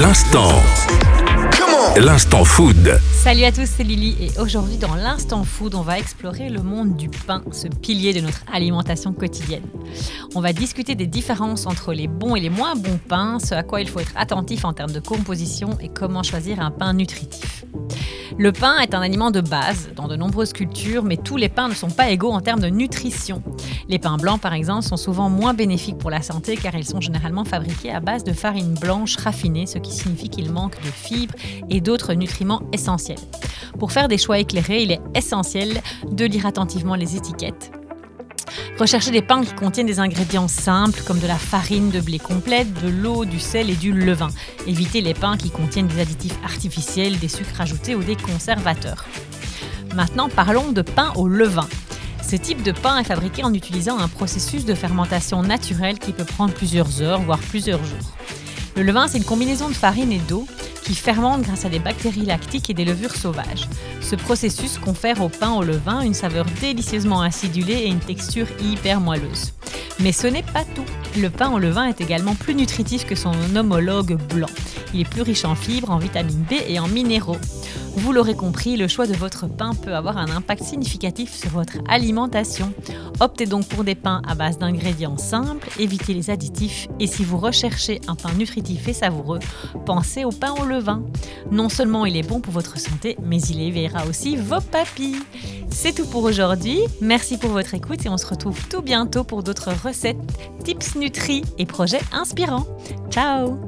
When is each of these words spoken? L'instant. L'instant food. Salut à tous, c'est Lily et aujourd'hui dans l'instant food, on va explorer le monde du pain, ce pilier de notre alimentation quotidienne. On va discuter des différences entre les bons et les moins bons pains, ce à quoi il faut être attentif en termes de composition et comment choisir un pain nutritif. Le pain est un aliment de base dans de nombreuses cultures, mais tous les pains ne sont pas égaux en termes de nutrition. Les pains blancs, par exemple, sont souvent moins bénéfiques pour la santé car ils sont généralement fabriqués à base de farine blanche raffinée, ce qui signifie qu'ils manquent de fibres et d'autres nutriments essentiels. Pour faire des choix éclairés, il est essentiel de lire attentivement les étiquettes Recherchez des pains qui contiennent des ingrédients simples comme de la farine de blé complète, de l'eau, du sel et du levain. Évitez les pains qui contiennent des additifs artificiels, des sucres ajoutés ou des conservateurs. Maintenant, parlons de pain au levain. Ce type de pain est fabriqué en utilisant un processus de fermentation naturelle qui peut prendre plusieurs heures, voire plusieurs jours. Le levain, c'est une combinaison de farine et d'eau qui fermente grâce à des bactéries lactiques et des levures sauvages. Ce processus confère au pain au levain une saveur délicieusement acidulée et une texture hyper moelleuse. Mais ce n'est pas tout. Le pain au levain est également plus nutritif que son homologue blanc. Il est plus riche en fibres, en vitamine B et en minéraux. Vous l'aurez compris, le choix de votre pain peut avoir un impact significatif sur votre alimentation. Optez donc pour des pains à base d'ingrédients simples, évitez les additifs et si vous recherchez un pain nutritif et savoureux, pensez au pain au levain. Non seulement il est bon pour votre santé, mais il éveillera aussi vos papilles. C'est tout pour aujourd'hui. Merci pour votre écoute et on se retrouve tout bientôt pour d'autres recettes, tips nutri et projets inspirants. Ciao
L'instant. 0.00 0.52
L'instant 1.96 2.44
food. 2.44 3.00
Salut 3.10 3.42
à 3.42 3.50
tous, 3.50 3.66
c'est 3.66 3.82
Lily 3.82 4.16
et 4.20 4.38
aujourd'hui 4.38 4.76
dans 4.76 4.94
l'instant 4.94 5.42
food, 5.42 5.74
on 5.74 5.80
va 5.80 5.98
explorer 5.98 6.50
le 6.50 6.62
monde 6.62 6.94
du 6.94 7.08
pain, 7.08 7.42
ce 7.50 7.66
pilier 7.66 8.12
de 8.12 8.20
notre 8.20 8.44
alimentation 8.52 9.12
quotidienne. 9.12 9.64
On 10.36 10.40
va 10.40 10.52
discuter 10.52 10.94
des 10.94 11.08
différences 11.08 11.66
entre 11.66 11.92
les 11.92 12.06
bons 12.06 12.36
et 12.36 12.40
les 12.40 12.48
moins 12.48 12.76
bons 12.76 13.00
pains, 13.08 13.40
ce 13.40 13.56
à 13.56 13.64
quoi 13.64 13.80
il 13.80 13.88
faut 13.88 13.98
être 13.98 14.12
attentif 14.14 14.64
en 14.64 14.72
termes 14.72 14.92
de 14.92 15.00
composition 15.00 15.76
et 15.80 15.88
comment 15.88 16.22
choisir 16.22 16.60
un 16.60 16.70
pain 16.70 16.92
nutritif. 16.92 17.64
Le 18.36 18.52
pain 18.52 18.78
est 18.78 18.94
un 18.94 19.00
aliment 19.00 19.30
de 19.30 19.40
base 19.40 19.90
dans 19.96 20.06
de 20.06 20.16
nombreuses 20.16 20.52
cultures, 20.52 21.02
mais 21.02 21.16
tous 21.16 21.36
les 21.36 21.48
pains 21.48 21.68
ne 21.68 21.74
sont 21.74 21.90
pas 21.90 22.10
égaux 22.10 22.30
en 22.30 22.40
termes 22.40 22.60
de 22.60 22.68
nutrition. 22.68 23.42
Les 23.88 23.98
pains 23.98 24.16
blancs, 24.16 24.40
par 24.40 24.52
exemple, 24.52 24.82
sont 24.82 24.96
souvent 24.96 25.30
moins 25.30 25.54
bénéfiques 25.54 25.98
pour 25.98 26.10
la 26.10 26.20
santé 26.20 26.56
car 26.56 26.74
ils 26.74 26.84
sont 26.84 27.00
généralement 27.00 27.44
fabriqués 27.44 27.90
à 27.90 28.00
base 28.00 28.24
de 28.24 28.32
farine 28.32 28.74
blanche 28.74 29.16
raffinée, 29.16 29.66
ce 29.66 29.78
qui 29.78 29.92
signifie 29.92 30.28
qu'ils 30.28 30.52
manquent 30.52 30.82
de 30.82 30.90
fibres 30.90 31.34
et 31.70 31.80
d'autres 31.80 32.14
nutriments 32.14 32.62
essentiels. 32.72 33.18
Pour 33.78 33.92
faire 33.92 34.08
des 34.08 34.18
choix 34.18 34.38
éclairés, 34.38 34.82
il 34.82 34.92
est 34.92 35.00
essentiel 35.14 35.80
de 36.10 36.24
lire 36.24 36.46
attentivement 36.46 36.96
les 36.96 37.16
étiquettes 37.16 37.77
Recherchez 38.78 39.10
des 39.10 39.22
pains 39.22 39.42
qui 39.42 39.54
contiennent 39.54 39.88
des 39.88 39.98
ingrédients 39.98 40.46
simples 40.46 41.02
comme 41.04 41.18
de 41.18 41.26
la 41.26 41.36
farine 41.36 41.90
de 41.90 42.00
blé 42.00 42.20
complète, 42.20 42.72
de 42.80 42.88
l'eau, 42.88 43.24
du 43.24 43.40
sel 43.40 43.70
et 43.70 43.74
du 43.74 43.92
levain. 43.92 44.28
Évitez 44.68 45.00
les 45.00 45.14
pains 45.14 45.36
qui 45.36 45.50
contiennent 45.50 45.88
des 45.88 46.00
additifs 46.00 46.38
artificiels, 46.44 47.18
des 47.18 47.26
sucres 47.26 47.60
ajoutés 47.60 47.96
ou 47.96 48.04
des 48.04 48.14
conservateurs. 48.14 49.04
Maintenant, 49.96 50.28
parlons 50.28 50.70
de 50.70 50.82
pain 50.82 51.12
au 51.16 51.26
levain. 51.26 51.66
Ce 52.22 52.36
type 52.36 52.62
de 52.62 52.70
pain 52.70 52.98
est 52.98 53.04
fabriqué 53.04 53.42
en 53.42 53.52
utilisant 53.52 53.98
un 53.98 54.06
processus 54.06 54.64
de 54.64 54.74
fermentation 54.74 55.42
naturelle 55.42 55.98
qui 55.98 56.12
peut 56.12 56.24
prendre 56.24 56.54
plusieurs 56.54 57.02
heures, 57.02 57.20
voire 57.20 57.40
plusieurs 57.40 57.82
jours. 57.84 58.12
Le 58.76 58.84
levain, 58.84 59.08
c'est 59.08 59.18
une 59.18 59.24
combinaison 59.24 59.68
de 59.68 59.74
farine 59.74 60.12
et 60.12 60.20
d'eau 60.28 60.46
qui 60.88 60.94
fermente 60.94 61.42
grâce 61.42 61.66
à 61.66 61.68
des 61.68 61.80
bactéries 61.80 62.24
lactiques 62.24 62.70
et 62.70 62.74
des 62.74 62.86
levures 62.86 63.14
sauvages. 63.14 63.68
Ce 64.00 64.16
processus 64.16 64.78
confère 64.78 65.20
au 65.20 65.28
pain 65.28 65.52
au 65.52 65.62
levain 65.62 66.00
une 66.00 66.14
saveur 66.14 66.46
délicieusement 66.62 67.20
acidulée 67.20 67.74
et 67.74 67.88
une 67.88 67.98
texture 67.98 68.46
hyper 68.58 68.98
moelleuse. 68.98 69.52
Mais 70.00 70.12
ce 70.12 70.26
n'est 70.26 70.42
pas 70.42 70.64
tout. 70.74 70.86
Le 71.20 71.28
pain 71.28 71.50
au 71.50 71.58
levain 71.58 71.88
est 71.88 72.00
également 72.00 72.34
plus 72.34 72.54
nutritif 72.54 73.04
que 73.04 73.16
son 73.16 73.34
homologue 73.54 74.16
blanc. 74.34 74.48
Il 74.94 75.00
est 75.00 75.08
plus 75.08 75.20
riche 75.20 75.44
en 75.44 75.54
fibres, 75.54 75.90
en 75.90 75.98
vitamine 75.98 76.42
B 76.48 76.54
et 76.66 76.80
en 76.80 76.88
minéraux. 76.88 77.36
Vous 77.98 78.12
l'aurez 78.12 78.34
compris, 78.34 78.76
le 78.76 78.86
choix 78.86 79.08
de 79.08 79.14
votre 79.14 79.48
pain 79.48 79.72
peut 79.74 79.92
avoir 79.94 80.18
un 80.18 80.30
impact 80.30 80.62
significatif 80.62 81.34
sur 81.34 81.50
votre 81.50 81.78
alimentation. 81.88 82.72
Optez 83.18 83.44
donc 83.44 83.66
pour 83.66 83.82
des 83.82 83.96
pains 83.96 84.22
à 84.26 84.36
base 84.36 84.56
d'ingrédients 84.56 85.18
simples, 85.18 85.68
évitez 85.80 86.14
les 86.14 86.30
additifs 86.30 86.86
et 87.00 87.08
si 87.08 87.24
vous 87.24 87.38
recherchez 87.38 88.00
un 88.06 88.14
pain 88.14 88.32
nutritif 88.34 88.86
et 88.86 88.92
savoureux, 88.92 89.40
pensez 89.84 90.24
au 90.24 90.30
pain 90.30 90.54
au 90.62 90.64
levain. 90.64 91.02
Non 91.50 91.68
seulement 91.68 92.06
il 92.06 92.16
est 92.16 92.26
bon 92.26 92.40
pour 92.40 92.52
votre 92.52 92.78
santé, 92.78 93.16
mais 93.20 93.40
il 93.40 93.60
éveillera 93.60 94.06
aussi 94.06 94.36
vos 94.36 94.60
papilles. 94.60 95.18
C'est 95.68 95.92
tout 95.92 96.06
pour 96.06 96.22
aujourd'hui. 96.22 96.78
Merci 97.00 97.36
pour 97.36 97.50
votre 97.50 97.74
écoute 97.74 98.06
et 98.06 98.08
on 98.08 98.16
se 98.16 98.26
retrouve 98.26 98.60
tout 98.68 98.80
bientôt 98.80 99.24
pour 99.24 99.42
d'autres 99.42 99.72
recettes, 99.84 100.16
tips 100.62 100.94
nutri 100.94 101.42
et 101.58 101.66
projets 101.66 102.00
inspirants. 102.12 102.66
Ciao 103.10 103.56